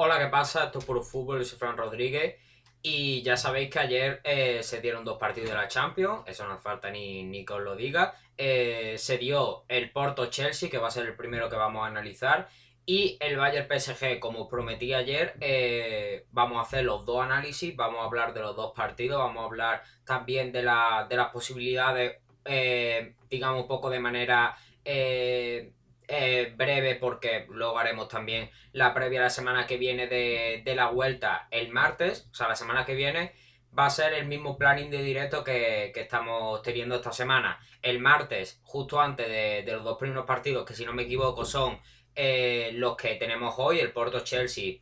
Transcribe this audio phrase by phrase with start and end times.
[0.00, 0.66] Hola, ¿qué pasa?
[0.66, 2.36] Esto es Puro Fútbol, soy Fran Rodríguez.
[2.82, 6.52] Y ya sabéis que ayer eh, se dieron dos partidos de la Champions, eso no
[6.52, 8.14] hace falta ni, ni que os lo diga.
[8.36, 12.48] Eh, se dio el Porto-Chelsea, que va a ser el primero que vamos a analizar.
[12.86, 18.00] Y el Bayern PSG, como prometí ayer, eh, vamos a hacer los dos análisis, vamos
[18.00, 22.20] a hablar de los dos partidos, vamos a hablar también de, la, de las posibilidades,
[23.28, 24.56] digamos, un poco de manera
[26.56, 31.70] breve porque luego haremos también la previa la semana que viene de, la vuelta el
[31.70, 33.34] martes, o sea, la semana que viene
[33.78, 37.60] va a ser el mismo planning de directo que, estamos teniendo esta semana.
[37.82, 41.78] El martes, justo antes de, los dos primeros partidos, que si no me equivoco son
[42.14, 44.78] eh, los que tenemos hoy, el Porto-Chelsea,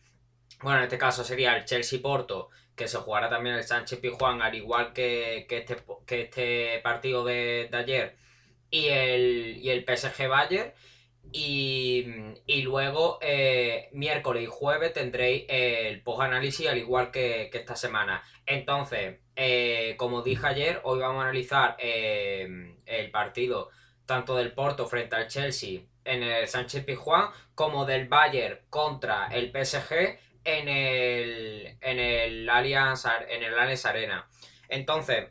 [0.62, 4.54] bueno, en este caso sería el Chelsea-Porto, que se jugará también el Sánchez Pijuán, al
[4.54, 8.16] igual que, este, que este partido de, ayer,
[8.70, 10.72] y el, y el PSG-Bayern.
[11.32, 12.04] Y,
[12.62, 18.22] luego eh, miércoles y jueves tendréis el post-análisis al igual que, esta semana.
[18.44, 23.70] Entonces, eh, como dije ayer, hoy vamos a analizar eh, el partido
[24.06, 29.50] tanto del Porto frente al Chelsea en el Sánchez Pizjuán como del Bayern contra el
[29.50, 34.28] PSG en el, en el Allianz, en el Allianz Arena.
[34.68, 35.30] Entonces,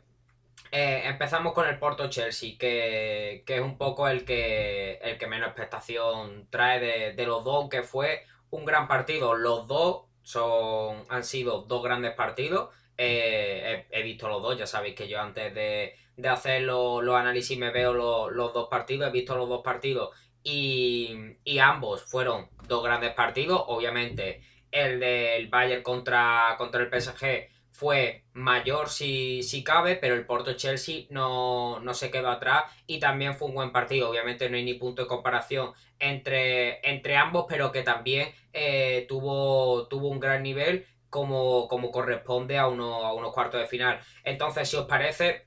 [0.70, 5.48] eh, empezamos con el Porto Chelsea, que, es un poco el que, el que menos
[5.48, 9.34] expectación trae de, los dos, que fue un gran partido.
[9.34, 12.70] Los dos son, han sido dos grandes partidos.
[12.98, 15.94] Eh, he, visto los dos, ya sabéis que yo antes de,
[16.28, 20.10] hacer los, análisis me veo los, dos partidos, he visto los dos partidos
[20.42, 23.62] y, y ambos fueron dos grandes partidos.
[23.66, 30.24] Obviamente el del Bayern contra, contra el PSG fue mayor si, si cabe, pero el
[30.24, 34.08] Porto Chelsea no, se quedó atrás y también fue un buen partido.
[34.08, 39.88] Obviamente no hay ni punto de comparación entre, entre ambos, pero que también eh, tuvo,
[39.88, 44.00] tuvo un gran nivel como, como corresponde a, uno, a unos cuartos de final.
[44.24, 45.46] Entonces, si os parece,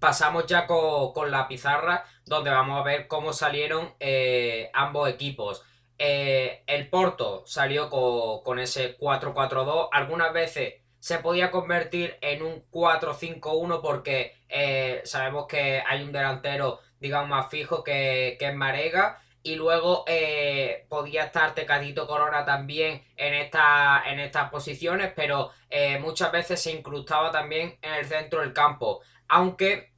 [0.00, 5.62] pasamos ya con, la pizarra donde vamos a ver cómo salieron eh, ambos equipos.
[5.96, 9.90] Eh, el Porto salió con, con ese 4-4-2.
[9.92, 16.78] Algunas veces se podía convertir en un 4-5-1 porque eh, sabemos que hay un delantero,
[17.00, 19.20] digamos, más fijo que, es Marega.
[19.42, 25.98] Y luego eh, podía estar Tecadito Corona también en, esta, en estas posiciones, pero eh,
[25.98, 29.00] muchas veces se incrustaba también en el centro del campo.
[29.26, 29.90] Aunque,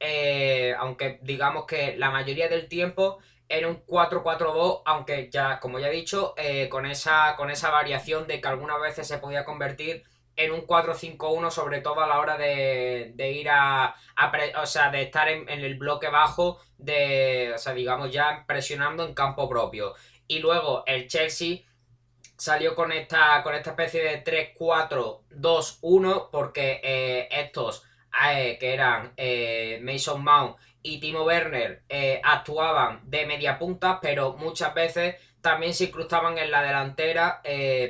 [0.79, 5.91] aunque digamos que la mayoría del tiempo era un 4-4-2, aunque ya, como ya he
[5.91, 6.33] dicho,
[6.71, 10.03] con, esa, con esa variación de que algunas veces se podía convertir
[10.35, 13.95] en un 4-5-1, sobre todo a la hora de, ir a,
[14.65, 17.53] sea, de estar en, el bloque bajo, de.
[17.55, 19.93] O sea, digamos, ya presionando en campo propio.
[20.27, 21.59] Y luego el Chelsea
[22.37, 27.83] salió con esta, con esta especie de 3-4-2-1, porque eh, estos,
[28.29, 31.83] eh, que eran eh, Mason Mount y Timo Werner,
[32.23, 37.41] actuaban de media punta, pero muchas veces también se incrustaban en la delantera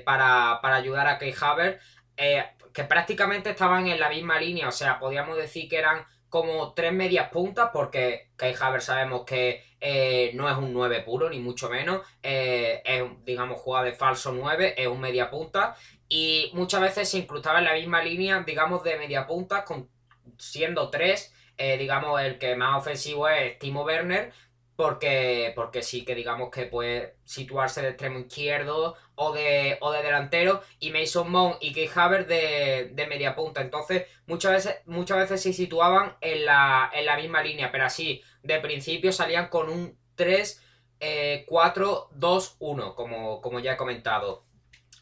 [0.05, 1.83] para, para ayudar a Key Havertz
[2.17, 2.43] eh,
[2.73, 6.91] que prácticamente estaban en la misma línea, o sea, podríamos decir que eran como tres
[6.91, 12.01] medias puntas, porque Kai sabemos que eh, no es un 9 puro, ni mucho menos,
[12.21, 15.75] eh, es, digamos, juega de falso 9, es un media punta,
[16.09, 19.89] y muchas veces se incrustaba en la misma línea, digamos, de media punta, con,
[20.37, 24.33] siendo tres, digamos, el que más ofensivo es Timo Werner,
[24.75, 30.03] porque, porque sí que digamos que puede situarse de extremo izquierdo o de, o de
[30.03, 33.61] delantero y Mason Mount y Keith Havertz de, de, media punta.
[33.61, 38.21] Entonces muchas veces, muchas veces se situaban en la, en la misma línea, pero así
[38.43, 40.61] de principio salían con un 3,
[41.45, 44.45] 4, 2, 1, como, como ya he comentado.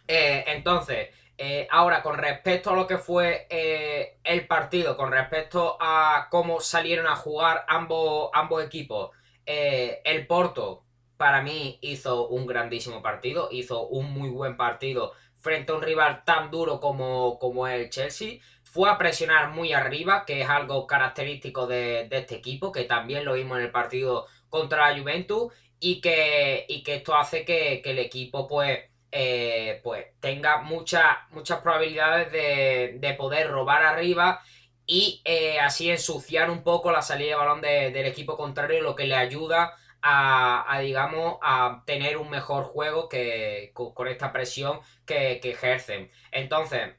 [0.07, 5.77] Eh, entonces, eh, ahora con respecto a lo que fue eh, el partido, con respecto
[5.79, 9.11] a cómo salieron a jugar ambos, ambos equipos,
[9.45, 10.83] eh, el Porto,
[11.17, 16.23] para mí, hizo un grandísimo partido, hizo un muy buen partido frente a un rival
[16.25, 18.39] tan duro como, como el Chelsea.
[18.63, 23.33] Fue a presionar muy arriba, que es algo característico de, este equipo, que también lo
[23.33, 27.99] vimos en el partido contra la Juventus, y que, y que esto hace que, el
[27.99, 28.79] equipo pues,
[29.11, 34.41] eh, pues tenga muchas muchas probabilidades de, de poder robar arriba
[34.85, 39.05] y eh, así ensuciar un poco la salida de balón del equipo contrario, lo que
[39.05, 46.11] le ayuda a, digamos, a tener un mejor juego que con, esta presión que, ejercen.
[46.31, 46.91] Entonces,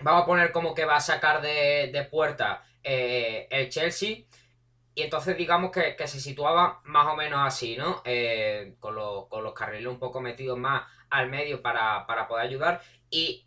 [0.00, 4.24] vamos a poner como que va a sacar de, puerta eh, el Chelsea.
[4.94, 8.00] Y entonces digamos que, se situaba más o menos así, ¿no?
[8.04, 12.46] Eh, con, los, con los carriles un poco metidos más al medio para, para poder
[12.46, 12.80] ayudar
[13.10, 13.44] y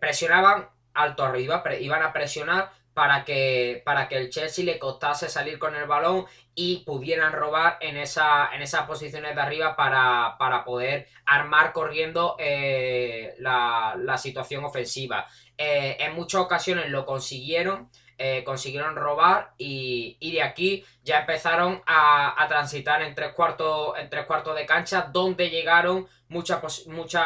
[0.00, 5.56] presionaban alto arriba, iban a presionar para que, para que el Chelsea le costase salir
[5.60, 10.64] con el balón y pudieran robar en, esa, en esas posiciones de arriba para, para
[10.64, 15.28] poder armar corriendo eh, la, situación ofensiva.
[15.56, 17.88] Eh, en muchas ocasiones lo consiguieron.
[18.20, 23.96] Eh, consiguieron robar y, y, de aquí ya empezaron a, a, transitar en tres cuartos
[23.96, 27.22] en tres cuartos de cancha donde llegaron muchas muchas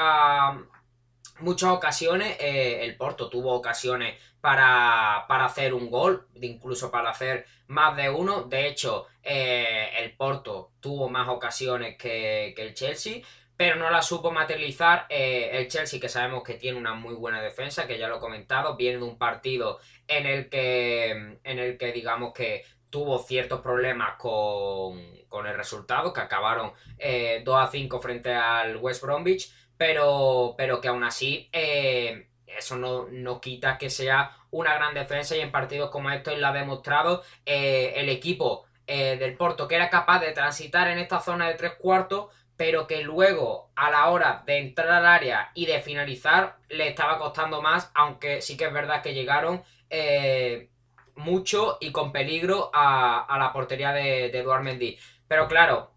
[1.40, 8.11] muchas ocasiones el Porto tuvo ocasiones para, hacer un gol, incluso para hacer más de
[8.11, 8.43] uno.
[8.43, 13.23] De hecho, eh, el Porto tuvo más ocasiones que, el Chelsea,
[13.56, 15.06] pero no la supo materializar.
[15.08, 18.20] Eh, el Chelsea, que sabemos que tiene una muy buena defensa, que ya lo he
[18.20, 21.11] comentado, viene de un partido en el que,
[21.44, 27.44] en el que digamos que tuvo ciertos problemas con, el resultado, que acabaron 2 eh,
[27.46, 29.50] a 5 frente al West Bromwich,
[29.82, 35.50] pero, pero que aún así eso no, quita que sea una gran defensa y en
[35.50, 40.20] partidos como estos lo ha demostrado eh, el equipo eh, del Porto que era capaz
[40.20, 42.26] de transitar en esta zona de tres cuartos
[42.56, 47.19] pero que luego a la hora de entrar al área y de finalizar le estaba
[47.19, 50.69] costando más aunque sí que es verdad que llegaron eh,
[51.17, 54.96] mucho y con peligro a, la portería de, de Eduard Mendy.
[55.26, 55.92] Pero claro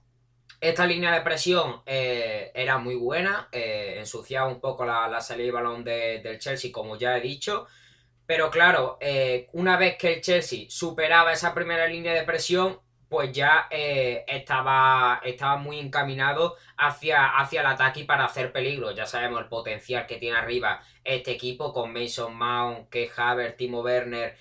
[0.69, 5.51] esta línea de presión eh, era muy buena, eh, ensuciaba un poco la, salida y
[5.51, 7.67] balón del Chelsea, como ya he dicho.
[8.25, 13.31] Pero claro, eh, una vez que el Chelsea superaba esa primera línea de presión, pues
[13.31, 18.91] ya estaba, estaba muy encaminado hacia, hacia el ataque y para hacer peligro.
[18.91, 23.81] Ya sabemos el potencial que tiene arriba este equipo con Mason Mount, que Haver, Timo
[23.81, 24.35] Werner,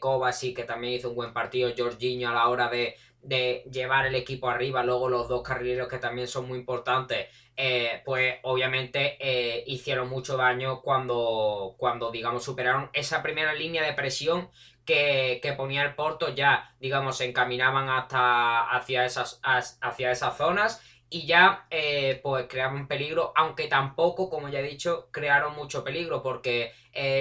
[0.00, 4.14] Kovacic, que también hizo un buen partido, Jorginho a la hora de, de llevar el
[4.14, 9.64] equipo arriba, luego los dos carrileros que también son muy importantes, eh, pues obviamente eh,
[9.66, 14.48] hicieron mucho daño cuando, cuando, digamos, superaron esa primera línea de presión
[14.84, 21.26] que, ponía el Porto, ya, digamos, se encaminaban hasta hacia esas, hacia esas zonas y
[21.26, 26.72] ya eh, pues creaban peligro, aunque tampoco, como ya he dicho, crearon mucho peligro, porque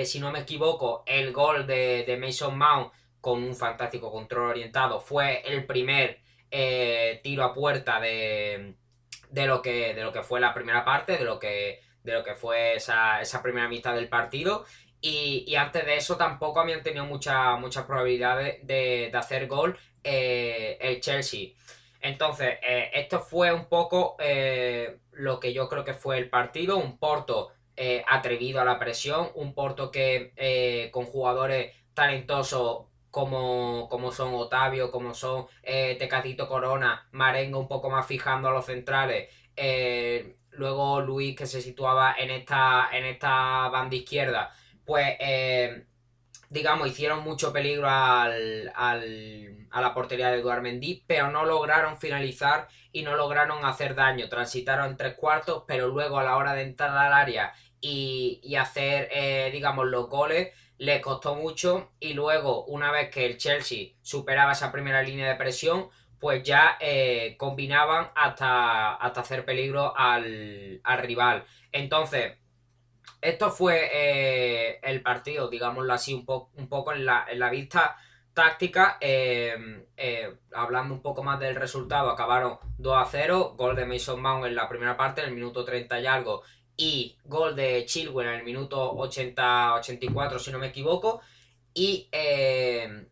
[0.05, 2.91] si no me equivoco, el gol de, de Mason Mount
[3.21, 4.99] con un fantástico control orientado.
[4.99, 6.19] Fue el primer
[6.49, 8.75] eh, tiro a puerta de,
[9.29, 12.23] de, lo que, de lo que fue la primera parte, de lo que, de lo
[12.23, 14.65] que fue esa, primera mitad del partido.
[15.01, 21.01] Y, antes de eso tampoco habían tenido muchas mucha probabilidades de, hacer gol eh, el
[21.01, 21.49] Chelsea.
[22.01, 24.17] Entonces, eh, esto fue un poco
[25.11, 26.77] lo que yo creo que fue el partido.
[26.77, 27.51] Un Porto
[28.07, 32.85] atrevido a la presión, un Porto que con jugadores talentosos
[33.17, 38.51] como, como son Otavio, como son eh, Tecatito Corona, Marengo un poco más fijando a
[38.51, 44.51] los centrales, eh, luego Luis que se situaba en esta, en esta banda izquierda,
[44.85, 45.87] pues eh,
[46.51, 51.97] digamos hicieron mucho peligro al, al, a la portería de Eduard Mendy, pero no lograron
[51.97, 56.61] finalizar y no lograron hacer daño, transitaron tres cuartos, pero luego a la hora de
[56.61, 59.09] entrar al área y, y hacer,
[59.51, 64.71] digamos, los goles, le costó mucho y luego una vez que el Chelsea superaba esa
[64.71, 65.89] primera línea de presión
[66.19, 71.45] pues ya eh, combinaban hasta, hasta hacer peligro al, rival.
[71.71, 72.37] Entonces
[73.21, 77.97] esto fue eh, el partido digámoslo así un, un poco en la, en la vista
[78.33, 78.97] táctica.
[79.01, 79.55] Eh,
[80.53, 84.55] hablando un poco más del resultado acabaron 2 a 0 gol de Mason Mount en
[84.55, 86.43] la primera parte en el minuto 30 y algo
[86.77, 91.21] y gol de Chilwell en el minuto 80-84, si no me equivoco.
[91.73, 93.07] Y, eh,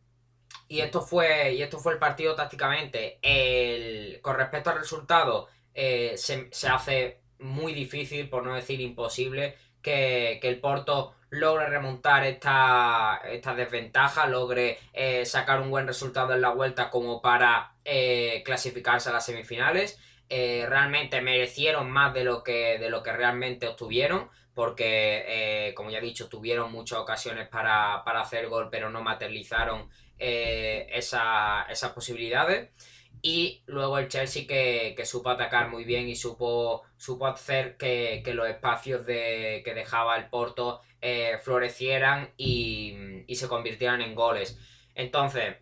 [0.68, 3.18] y, esto fue, y esto fue el partido tácticamente.
[3.22, 10.40] El, con respecto al resultado, eh, se, hace muy difícil, por no decir imposible, que,
[10.42, 16.52] el Porto logre remontar esta, esta desventaja, logre eh, sacar un buen resultado en la
[16.52, 17.72] vuelta como para
[18.44, 20.00] clasificarse a las semifinales.
[20.30, 25.92] Eh, realmente merecieron más de lo que, de lo que realmente obtuvieron, porque, eh, como
[25.92, 32.72] ya he dicho, tuvieron muchas ocasiones para, hacer gol, pero no materializaron eh, esas posibilidades.
[33.22, 38.48] Y luego el Chelsea que, supo atacar muy bien y supo, supo hacer que, los
[38.48, 40.82] espacios de, que dejaba el Porto
[41.44, 42.96] florecieran y,
[43.28, 44.58] y se convirtieran en goles.
[44.96, 45.58] Entonces,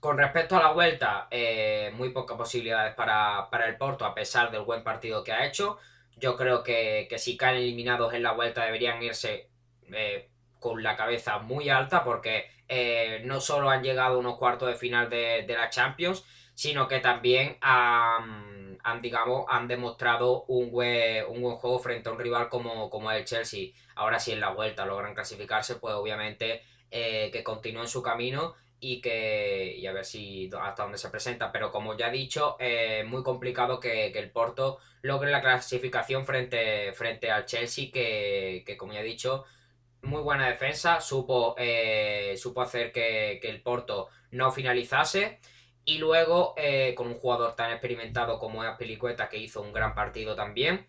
[0.00, 4.62] con respecto a la vuelta, eh, muy pocas posibilidades para, el Porto, a pesar del
[4.62, 5.78] buen partido que ha hecho.
[6.16, 9.48] Yo creo que, si caen eliminados en la vuelta deberían irse
[9.92, 10.28] eh,
[10.60, 14.74] con la cabeza muy alta, porque eh, no solo han llegado a unos cuartos de
[14.76, 16.24] final de, la Champions,
[16.54, 22.18] sino que también han, digamos, han demostrado un buen, un buen juego frente a un
[22.18, 23.72] rival como, como el Chelsea.
[23.94, 29.74] Ahora si en la vuelta logran clasificarse, pues obviamente que continúen su camino y que
[29.76, 31.52] y a ver si hasta dónde se presenta.
[31.52, 36.92] Pero como ya he dicho, es muy complicado que, el Porto logre la clasificación frente,
[36.92, 39.44] frente al Chelsea, que, como ya he dicho,
[40.02, 45.40] muy buena defensa, supo, eh, supo hacer que, el Porto no finalizase.
[45.84, 49.94] Y luego, eh, con un jugador tan experimentado como es Pelicueta, que hizo un gran
[49.94, 50.86] partido también.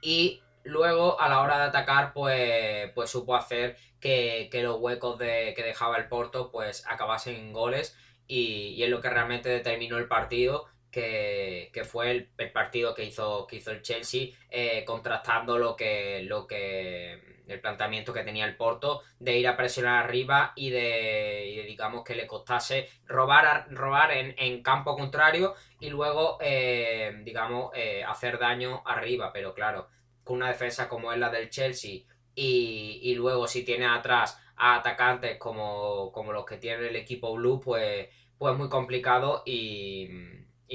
[0.00, 5.54] Y luego, a la hora de atacar, pues, pues supo hacer que, los huecos de,
[5.56, 7.96] que dejaba el Porto pues acabasen en goles.
[8.26, 13.56] Y, es lo que realmente determinó el partido que, fue el, partido que hizo, que
[13.56, 19.02] hizo el Chelsea eh, contrastando lo que, lo que el planteamiento que tenía el Porto
[19.20, 24.96] de ir a presionar arriba y de, digamos que le costase robar, robar en, campo
[24.96, 29.32] contrario y luego eh, digamos eh, hacer daño arriba.
[29.32, 29.88] Pero claro
[30.26, 32.00] con una defensa como es la del Chelsea
[32.34, 38.08] y, luego si tiene atrás a atacantes como, los que tiene el equipo Blue, pues,
[38.36, 40.08] pues muy complicado y,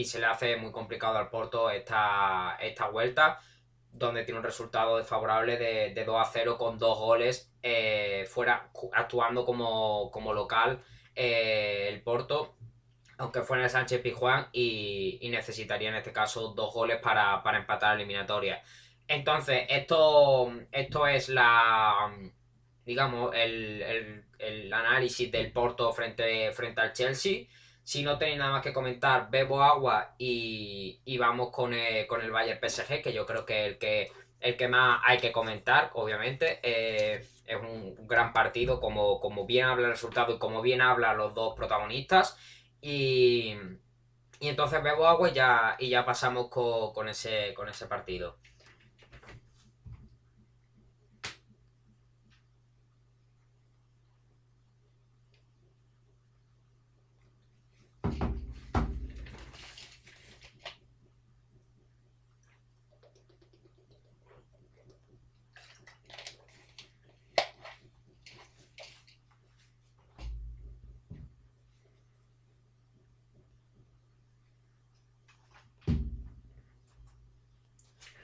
[0.05, 3.41] se le hace muy complicado al Porto esta, esta vuelta,
[3.91, 8.72] donde tiene un resultado desfavorable de, de 2 a 0 con dos goles eh, fuera
[8.93, 10.81] actuando como, local
[11.13, 12.55] eh, el Porto
[13.17, 17.43] aunque fue en el Sánchez Pijuán y, y, necesitaría en este caso dos goles para,
[17.43, 18.63] para empatar la eliminatoria.
[19.12, 22.15] Entonces, esto, esto es la,
[22.86, 27.46] digamos, el, análisis del Porto frente, frente al Chelsea.
[27.84, 32.32] Si no tenéis nada más que comentar, bebo agua y, vamos con el, con el
[32.32, 36.60] Bayern PSG, que yo creo que el que, el que más hay que comentar, obviamente.
[36.63, 41.13] Eh, es un gran partido, como, como bien habla el resultado y como bien habla
[41.13, 42.38] los dos protagonistas.
[42.82, 43.58] Y,
[44.39, 48.38] entonces bebo agua y ya, y ya pasamos con, ese, con ese partido.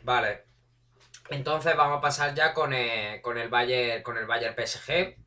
[0.08, 0.46] Vale.
[1.32, 5.18] Entonces vamos a pasar ya con el, con el Bayern, con el Bayern PSG.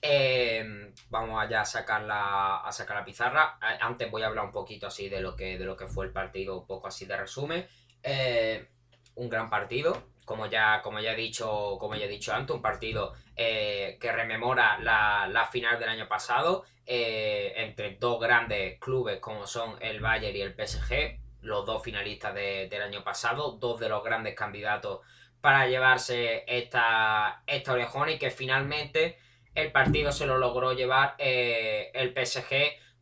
[0.00, 3.58] Eh, vamos allá a sacar la, a sacar la pizarra.
[3.60, 6.06] Eh, antes voy a hablar un poquito así de lo que, de lo que fue
[6.06, 7.66] el partido, un poco así de resumen.
[8.04, 8.68] Eh,
[9.16, 12.62] un gran partido, como ya, como ya he dicho, como ya he dicho antes, un
[12.62, 19.76] partido que rememora la, la, final del año pasado entre dos grandes clubes como son
[19.80, 24.34] el Bayern y el PSG los dos finalistas del año pasado, dos de los grandes
[24.34, 25.00] candidatos
[25.40, 29.18] para llevarse esta, esta orejona y que finalmente
[29.54, 32.54] el partido se lo logró llevar eh, el PSG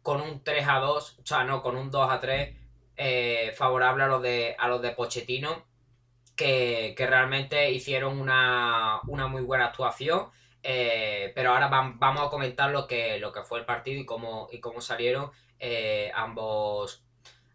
[0.03, 2.55] con un 3 a 2, o sea, no, con un 2 a 3
[2.97, 5.67] eh, favorable a los de, a los de Pochettino,
[6.37, 10.31] que, realmente hicieron una, muy buena actuación.
[10.63, 14.49] Eh, pero ahora vamos a comentar lo que, lo que fue el partido y cómo,
[14.51, 15.31] y cómo salieron
[16.15, 17.06] ambos,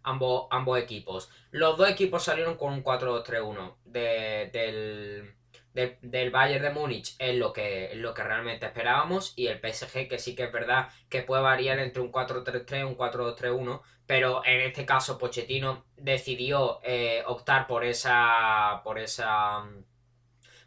[0.03, 1.29] ambos, ambos equipos.
[1.51, 5.36] Los dos equipos salieron con un 4-2-3-1 del,
[5.74, 10.08] del, Bayern de Múnich es lo, que, es lo que realmente esperábamos y el PSG
[10.08, 14.43] que sí que es verdad que puede variar entre un 4-3-3 y un 4-2-3-1 pero
[14.46, 19.63] en este caso Pochettino decidió eh, optar por esa por esa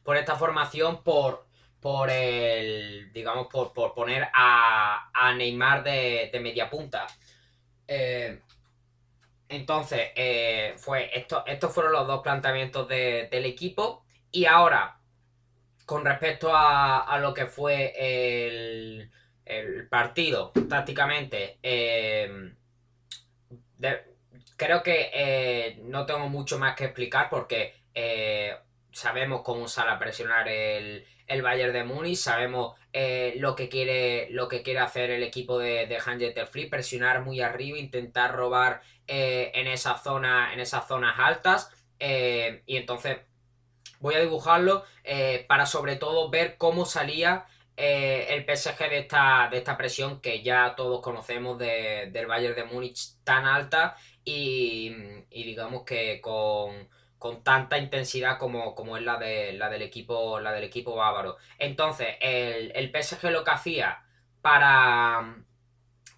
[0.02, 1.46] por esta formación por
[1.80, 7.06] por el digamos por, poner a, a Neymar de, de media punta
[7.86, 8.40] eh,
[9.54, 14.04] entonces, eh, fue esto, estos fueron los dos planteamientos del equipo.
[14.30, 14.98] Y ahora,
[15.86, 19.10] con respecto a, lo que fue el,
[19.88, 22.52] partido, tácticamente, eh,
[24.56, 27.74] creo que eh, no tengo mucho más que explicar porque
[28.92, 32.76] sabemos cómo sale a presionar el, el Bayern de Múnich, sabemos
[33.36, 36.22] lo, que quiere, lo que quiere hacer el equipo de, de Hans
[36.70, 41.70] presionar muy arriba, intentar robar eh, en, esa zona, en esas zonas altas.
[41.98, 43.18] Eh, y entonces
[44.00, 47.46] voy a dibujarlo eh, para sobre todo ver cómo salía
[47.76, 53.16] el PSG de esta, de esta presión que ya todos conocemos del Bayern de Múnich
[53.24, 54.94] tan alta y,
[55.30, 56.88] digamos que con,
[57.42, 61.36] tanta intensidad como, como es la, de, la, del equipo, la del equipo bávaro.
[61.58, 64.04] Entonces, el, el PSG lo que hacía
[64.40, 65.36] para,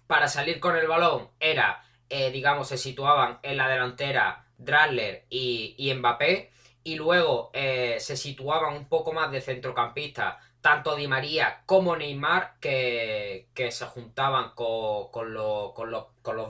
[0.05, 5.93] para salir con el balón era digamos, se situaban en la delantera Drasler y, y
[5.93, 6.51] Mbappé,
[6.83, 13.47] y luego se situaban un poco más de centrocampista tanto Di María como Neymar que,
[13.55, 15.73] se juntaban con, los,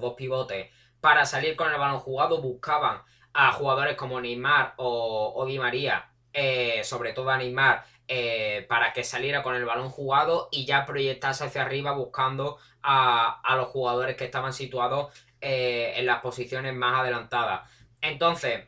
[0.01, 0.71] dos pivotes
[1.01, 3.01] para salir con el balón jugado, buscaban
[3.33, 9.03] a jugadores como Neymar o, Di María, eh, sobre todo a Neymar, eh, para que
[9.03, 14.25] saliera con el balón jugado y ya proyectarse hacia arriba buscando a, los jugadores que
[14.25, 17.69] estaban situados eh, en las posiciones más adelantadas.
[18.01, 18.65] Entonces,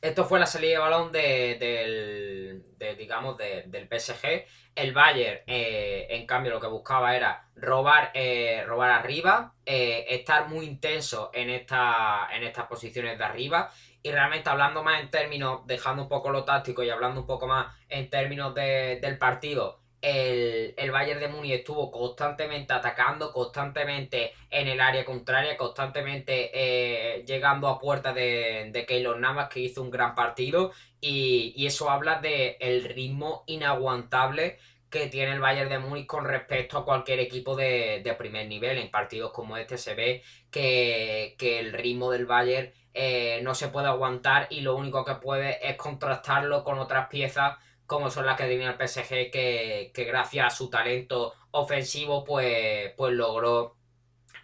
[0.00, 2.64] esto fue la salida de balón del,
[2.98, 4.44] digamos, del PSG.
[4.74, 10.66] El Bayern, eh, en cambio, lo que buscaba era robar, eh, robar arriba, estar muy
[10.66, 13.70] intenso en estas posiciones de arriba.
[14.02, 17.46] Y realmente hablando más en términos, dejando un poco lo táctico y hablando un poco
[17.46, 24.68] más en términos del partido, el, el, Bayern de Múnich estuvo constantemente atacando, constantemente en
[24.68, 29.90] el área contraria, constantemente eh, llegando a puerta de, de Keylor Navas, que hizo un
[29.90, 34.58] gran partido, y, eso habla del el ritmo inaguantable
[34.90, 38.78] que tiene el Bayern de Múnich con respecto a cualquier equipo de, primer nivel.
[38.78, 43.86] En partidos como este se ve que, el ritmo del Bayern eh, no se puede
[43.88, 47.56] aguantar y lo único que puede es contrastarlo con otras piezas
[47.86, 53.12] como son las que tenía el PSG, que, gracias a su talento ofensivo, pues, pues
[53.14, 53.76] logró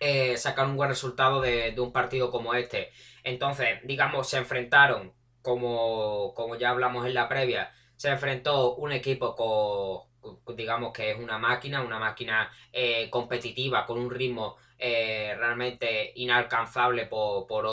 [0.00, 2.92] eh, sacar un buen resultado de, un partido como este.
[3.24, 9.34] Entonces, digamos, se enfrentaron, como, como ya hablamos en la previa, se enfrentó un equipo
[9.34, 16.12] con, digamos que es una máquina, una máquina eh, competitiva con un ritmo eh, realmente
[16.16, 17.64] inalcanzable por, por,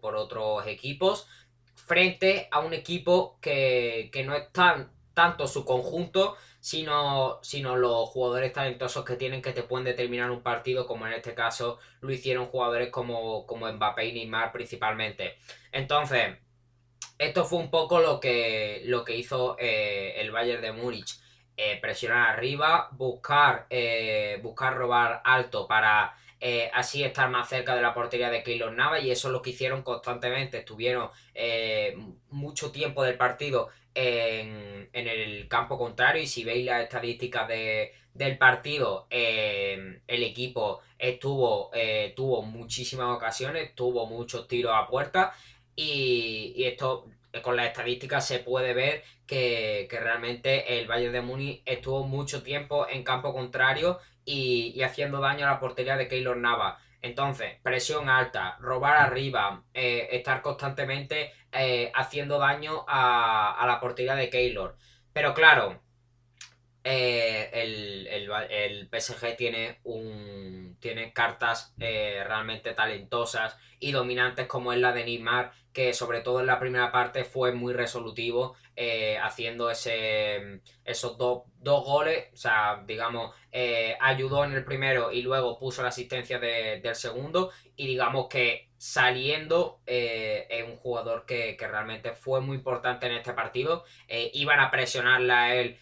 [0.00, 1.28] por otros equipos
[1.86, 8.52] frente a un equipo que, no es tan, tanto su conjunto, sino, sino los jugadores
[8.52, 12.46] talentosos que tienen que te pueden determinar un partido, como en este caso lo hicieron
[12.46, 15.38] jugadores como, como Mbappé y Neymar principalmente.
[15.72, 16.36] Entonces,
[17.18, 21.20] esto fue un poco lo que, lo que hizo eh, el Bayern de Múnich.
[21.54, 27.82] Eh, presionar arriba, buscar, eh, buscar robar alto para eh, así estar más cerca de
[27.82, 30.58] la portería de Keylor Nava y eso es lo que hicieron constantemente.
[30.58, 31.96] Estuvieron eh,
[32.30, 39.06] mucho tiempo del partido en, el campo contrario y si veis las estadísticas del partido,
[39.08, 41.70] eh, el equipo estuvo,
[42.16, 45.32] tuvo muchísimas ocasiones, tuvo muchos tiros a puerta
[45.76, 47.06] y, esto
[47.42, 52.42] con las estadísticas se puede ver que, que, realmente el Bayern de Múnich estuvo mucho
[52.42, 56.78] tiempo en campo contrario y, haciendo daño a la portería de Keylor Nava.
[57.02, 64.30] Entonces, presión alta, robar arriba, eh, estar constantemente eh, haciendo daño a, la portería de
[64.30, 64.76] Keylor.
[65.12, 65.81] Pero claro,
[66.84, 75.04] eh, el, PSG tiene, un, tiene cartas realmente talentosas y dominantes como es la de
[75.04, 78.54] Neymar, que sobre todo en la primera parte fue muy resolutivo,
[79.22, 85.58] haciendo ese, esos dos goles, o sea, digamos, eh, ayudó en el primero y luego
[85.58, 92.12] puso la asistencia del segundo y digamos que saliendo eh, es un jugador que, realmente
[92.12, 95.78] fue muy importante en este partido eh, iban a presionarla a él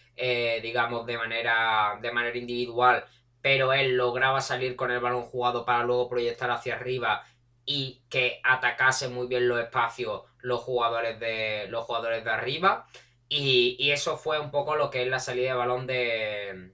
[0.61, 3.05] digamos de manera de manera individual
[3.41, 7.25] pero él lograba salir con el balón jugado para luego proyectar hacia arriba
[7.65, 12.87] y que atacase muy bien los espacios los jugadores de los jugadores de arriba
[13.29, 16.71] y, y eso fue un poco lo que es la salida de balón de,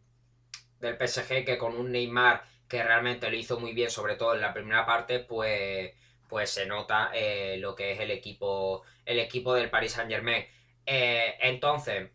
[0.79, 4.41] del PSG que con un Neymar que realmente lo hizo muy bien, sobre todo en
[4.41, 5.93] la primera parte, pues,
[6.27, 10.45] pues se nota eh, lo que es el equipo, el equipo del Paris Saint Germain.
[10.85, 12.09] Eh, entonces,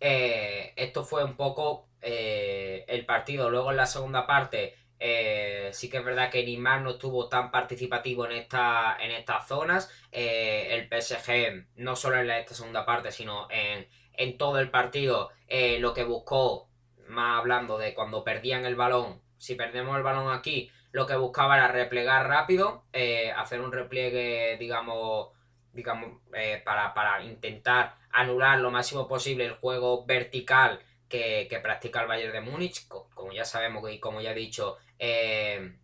[0.00, 3.50] eh, esto fue un poco el partido.
[3.50, 4.74] Luego en la segunda parte,
[5.72, 9.90] sí que es verdad que Neymar no estuvo tan participativo en, esta, en estas zonas.
[10.12, 15.30] el PSG, no solo en esta segunda parte, sino en, en todo el partido,
[15.80, 16.68] lo que buscó
[17.08, 21.56] más hablando de cuando perdían el balón, si perdemos el balón aquí, lo que buscaba
[21.56, 25.28] era replegar rápido, eh, hacer un repliegue, digamos,
[26.34, 32.40] eh, para, intentar anular lo máximo posible el juego vertical que, practica el Bayern de
[32.40, 35.76] Múnich, como ya sabemos y como ya he dicho, eh,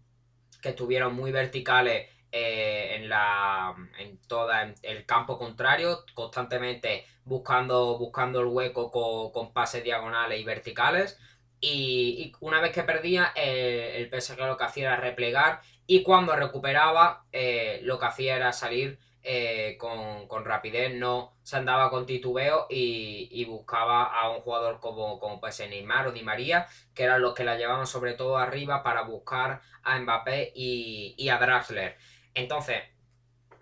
[0.61, 4.50] que estuvieron muy verticales en la en todo
[4.83, 8.90] el campo contrario constantemente buscando, buscando el hueco
[9.33, 11.18] con, pases diagonales y verticales.
[11.61, 15.61] Y, una vez que perdía, eh, el PSG lo que hacía era replegar.
[15.87, 21.88] Y cuando recuperaba, eh, lo que hacía era salir eh, con, rapidez, no se andaba
[21.88, 27.04] con titubeo y, buscaba a un jugador como, como pues Neymar o Di María, que
[27.04, 31.96] eran los que la llevaban sobre todo arriba para buscar a Mbappé y, a Draxler.
[32.34, 32.82] Entonces,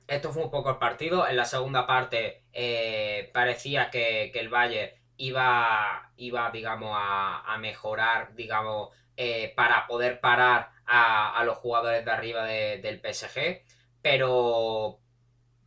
[0.08, 1.28] esto fue un poco el partido.
[1.28, 8.90] En la segunda parte eh, parecía que, el Bayern iba, iba digamos, a, mejorar, digamos,
[9.16, 13.62] eh, para poder parar a, los jugadores de arriba del PSG,
[14.02, 15.01] pero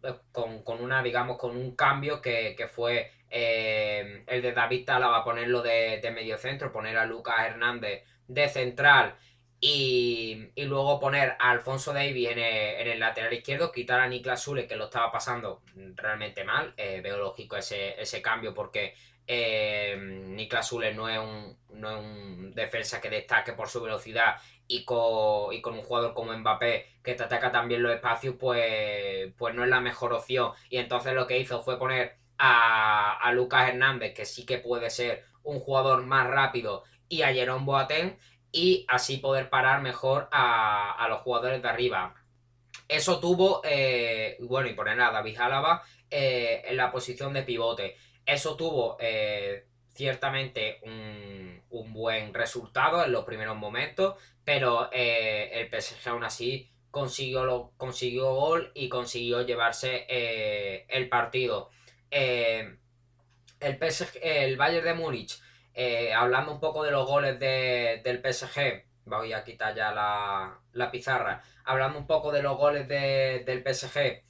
[0.06, 5.62] eh, con, una, digamos, con un cambio que, fue eh, el de David Talaba ponerlo
[5.62, 9.16] de, de medio centro, poner a Lucas Hernández de central
[9.60, 14.76] y, luego poner a Alfonso Davis en el, lateral izquierdo, quitar a Niklas Zule que
[14.76, 15.64] lo estaba pasando
[15.96, 16.74] realmente mal.
[16.78, 18.94] Eh, veo lógico ese, ese cambio porque
[19.26, 24.36] eh, Niklas Zule no es, un, no es un defensa que destaque por su velocidad
[24.68, 29.34] y con, y con un jugador como Mbappé que te ataca también los espacios, pues,
[29.38, 30.52] pues no es la mejor opción.
[30.70, 34.90] Y entonces lo que hizo fue poner a, a Lucas Hernández, que sí que puede
[34.90, 38.18] ser un jugador más rápido, y a Jerome Boateng,
[38.56, 42.16] y así poder parar mejor a, los jugadores de arriba.
[42.88, 47.98] Eso tuvo, eh, bueno, y poner a David Álava eh, en la posición de pivote.
[48.26, 55.82] Eso tuvo eh, ciertamente un, un, buen resultado en los primeros momentos, pero eh, el
[55.82, 61.70] PSG aún así consiguió, lo, consiguió gol y consiguió llevarse eh, el partido.
[62.12, 62.78] el,
[63.60, 65.42] PSG, el Bayern de Múnich,
[66.14, 72.00] hablando un poco de los goles del PSG, voy a quitar ya la, pizarra, hablando
[72.00, 74.24] un poco de los goles del PSG,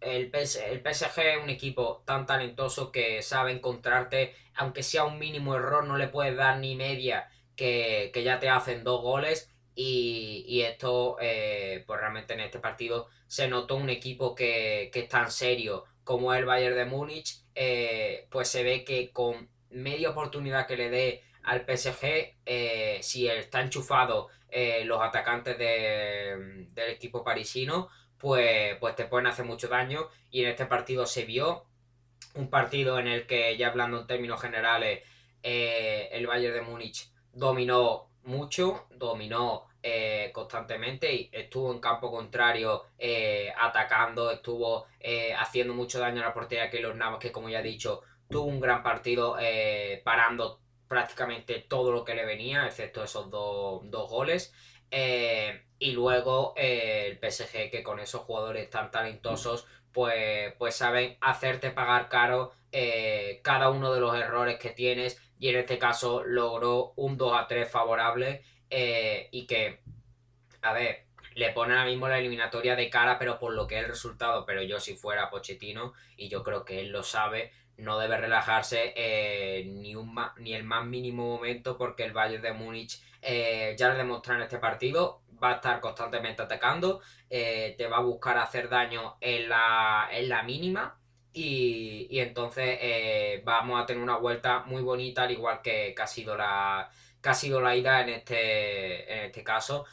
[0.00, 5.84] el, PSG es un equipo tan talentoso que sabe encontrarte, aunque sea un mínimo error,
[5.84, 9.50] no le puedes dar ni media que, ya te hacen dos goles.
[9.74, 15.30] Y, esto, eh, pues realmente en este partido se notó un equipo que, es tan
[15.30, 20.76] serio como el Bayern de Múnich, eh, pues se ve que con media oportunidad que
[20.76, 24.28] le dé al PSG, eh, si está enchufado
[24.84, 30.08] los atacantes del equipo parisino, pues, pues te pueden hacer mucho daño.
[30.30, 31.64] Y en este partido se vio
[32.34, 35.02] un partido en el que, ya hablando en términos generales,
[35.42, 42.84] eh, el Bayern de Múnich dominó mucho, dominó eh, constantemente y estuvo en campo contrario
[42.98, 44.86] eh, atacando, estuvo
[45.38, 48.46] haciendo mucho daño a la portería que los Navas, que como ya he dicho, tuvo
[48.46, 49.36] un gran partido
[50.04, 54.52] parando prácticamente todo lo que le venía, excepto esos dos goles.
[54.90, 61.16] Eh, y luego eh, el PSG que con esos jugadores tan talentosos pues, pues saben
[61.20, 65.20] hacerte pagar caro eh, cada uno de los errores que tienes.
[65.38, 69.80] Y en este caso logró un 2 a 3 favorable y que,
[70.62, 73.82] a ver, le pone ahora mismo la eliminatoria de cara pero por lo que es
[73.84, 77.98] el resultado, pero yo si fuera Pochettino y yo creo que él lo sabe, no
[77.98, 78.94] debe relajarse
[79.66, 83.96] ni, un, ni el más mínimo momento porque el Bayern de Múnich eh, ya lo
[83.96, 88.68] demostró en este partido, va a estar constantemente atacando, eh, te va a buscar hacer
[88.68, 90.98] daño en la, en la mínima
[91.32, 96.36] y, entonces eh, vamos a tener una vuelta muy bonita al igual que, ha sido
[96.36, 96.90] la,
[97.22, 99.84] la ida en este, en este caso.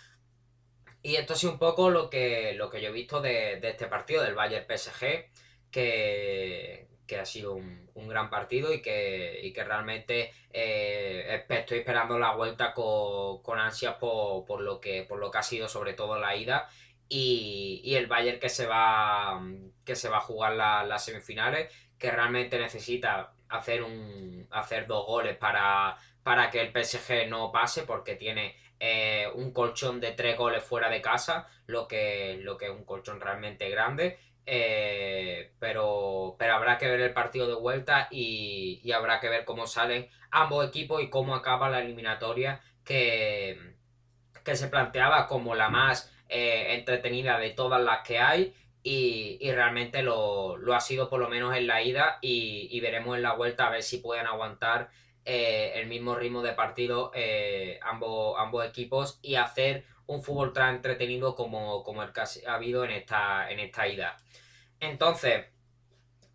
[1.02, 3.86] Y esto es un poco lo que, lo que yo he visto de, de este
[3.88, 5.30] partido del Bayern PSG,
[5.72, 12.36] que, que ha sido un, gran partido y que, que realmente eh, estoy esperando la
[12.36, 16.70] vuelta con, ansias por, lo que, por lo que ha sido sobre todo la ida
[17.10, 19.42] y, el Bayern que se va,
[19.84, 25.38] que se va a jugar las semifinales, que realmente necesita hacer, un, hacer dos goles
[25.38, 30.64] para, para que el PSG no pase porque tiene eh, un colchón de tres goles
[30.64, 36.54] fuera de casa, lo que, lo que es un colchón realmente grande eh, pero, pero
[36.54, 41.02] habrá que ver el partido de vuelta y, habrá que ver cómo salen ambos equipos
[41.02, 43.76] y cómo acaba la eliminatoria que,
[44.44, 48.54] que se planteaba como la más eh, entretenida de todas las que hay
[48.84, 53.34] y, realmente lo, ha sido por lo menos en la ida y, veremos en la
[53.34, 54.90] vuelta a ver si pueden aguantar
[55.26, 57.12] eh, el mismo ritmo de partido
[57.82, 62.84] ambos, ambos equipos y hacer un fútbol tan entretenido como, como el que ha habido
[62.86, 64.18] en esta, en esta ida.
[64.80, 65.46] Entonces,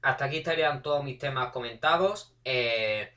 [0.03, 2.35] hasta aquí estarían todos mis temas comentados.
[2.45, 3.13] Eh,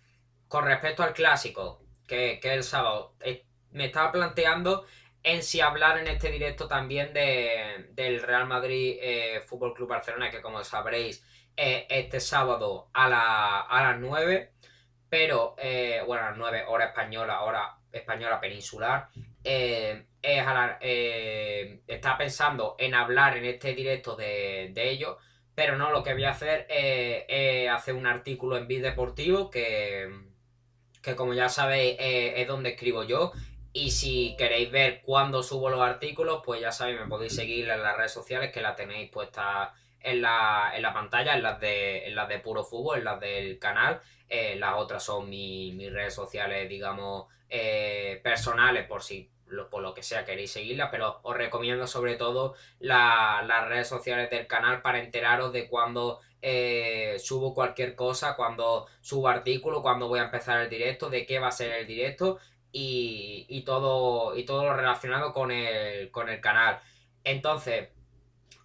[0.48, 4.86] con respecto al clásico, que, es el sábado, eh, me estaba planteando
[5.24, 10.30] en si hablar en este directo también de, del Real Madrid eh, Fútbol Club Barcelona,
[10.30, 14.54] que como sabréis, este sábado a, la, a las 9,
[15.08, 15.56] pero
[16.08, 19.10] bueno, a las 9 hora española, hora española peninsular.
[19.44, 20.44] eh, es
[20.82, 25.20] eh, está pensando en hablar en este directo de, de ello,
[25.54, 30.10] pero no, lo que voy a hacer es hacer un artículo en Bit Deportivo que,
[31.04, 33.32] que como ya sabéis es donde escribo yo
[33.74, 37.82] y si queréis ver cuándo subo los artículos, pues ya sabéis, me podéis seguir en
[37.82, 42.06] las redes sociales que la tenéis puesta en la, en la pantalla, en las, de,
[42.06, 44.00] en las de Puro Fútbol, en las del canal.
[44.30, 49.32] Eh, las otras son mis redes sociales, digamos, eh, personales, por si
[49.70, 54.48] por lo que sea queréis seguirlas, pero os recomiendo sobre todo las redes sociales del
[54.48, 60.26] canal para enteraros de cuando eh, subo cualquier cosa, cuando subo artículo, cuando voy a
[60.26, 62.40] empezar el directo, de qué va a ser el directo
[62.72, 66.80] y, todo, y todo lo relacionado con el, con el canal.
[67.24, 67.90] Entonces,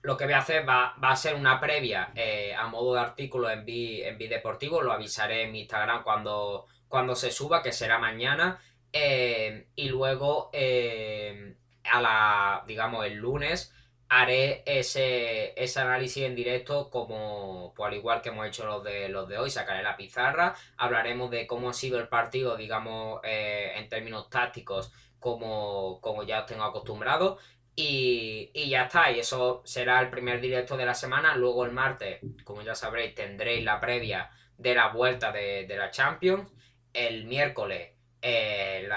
[0.03, 3.51] lo que voy a hacer va, a ser una previa eh, a modo de artículo
[3.51, 8.59] en B en lo avisaré en mi Instagram cuando, cuando se suba, que será mañana.
[8.93, 13.75] Eh, y luego, eh, a la, digamos, el lunes,
[14.09, 19.09] haré ese, ese análisis en directo como pues, al igual que hemos hecho los de
[19.09, 23.73] los de hoy, sacaré la pizarra, hablaremos de cómo ha sido el partido, digamos, eh,
[23.77, 27.39] en términos tácticos, como, como ya os tengo acostumbrado.
[27.77, 31.37] Y, y, ya está, y eso será el primer directo de la semana.
[31.37, 35.91] Luego el martes, como ya sabréis, tendréis la previa de la vuelta de, de la
[35.91, 36.51] Champions.
[36.93, 38.89] El miércoles, eh,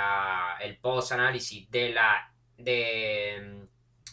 [0.61, 3.67] el post análisis de la de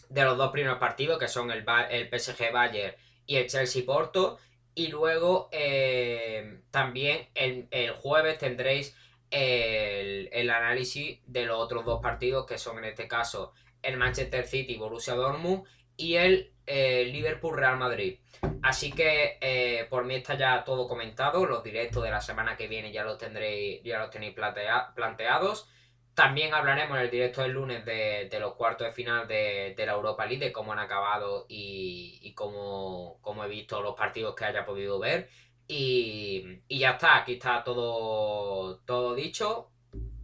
[0.09, 2.95] de los dos primeros partidos, que son el, el PSG Bayern
[3.25, 4.39] y el Chelsea Porto.
[4.75, 8.95] Y luego eh, también el, jueves tendréis
[9.29, 14.75] el, análisis de los otros dos partidos, que son en este caso el Manchester City
[14.77, 15.63] Borussia Dortmund
[15.99, 18.19] y el eh, Liverpool Real Madrid.
[18.63, 21.45] Así que eh, por mí está ya todo comentado.
[21.45, 25.69] Los directos de la semana que viene ya los tendréis, ya los tenéis planteados.
[26.13, 30.25] También hablaremos en el directo del lunes de, los cuartos de final de, la Europa
[30.25, 35.29] League, de cómo han acabado y, cómo, he visto los partidos que haya podido ver.
[35.67, 39.71] Y, ya está, aquí está todo, todo dicho.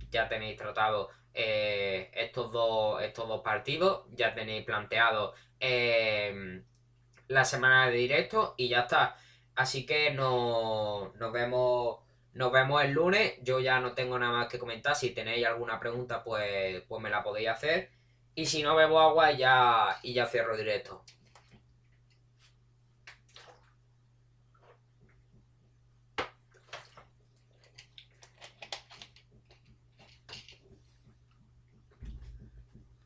[0.10, 6.62] Ya tenéis tratado eh, estos, dos, estos dos partidos, ya tenéis planteado eh,
[7.28, 9.18] la semana de directo y ya está.
[9.56, 12.00] Así que nos vemos
[12.36, 13.36] nos vemos el lunes.
[13.42, 14.96] Yo ya no tengo nada más que comentar.
[14.96, 17.90] Si tenéis alguna pregunta, pues, pues me la podéis hacer.
[18.36, 21.04] Y si no, bebo agua ya, y ya cierro directo.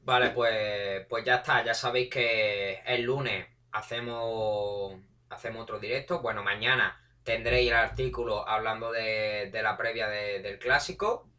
[0.10, 1.64] Vale, pues, pues ya está.
[1.64, 4.96] Ya sabéis que el lunes hacemos,
[5.30, 6.20] hacemos otro directo.
[6.20, 11.30] Bueno, mañana tendréis el artículo hablando de, la previa del clásico.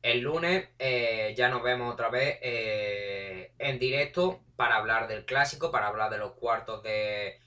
[0.00, 5.70] El lunes eh, ya nos vemos otra vez eh, en directo para hablar del clásico,
[5.70, 7.38] para hablar de los cuartos de,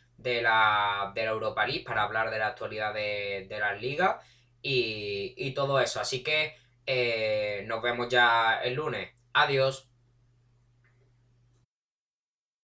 [0.43, 4.23] la, Europa League, para hablar de la actualidad de, las ligas
[4.61, 5.99] y, todo eso.
[5.99, 9.09] Así que eh, nos vemos ya el lunes.
[9.33, 9.86] Adiós.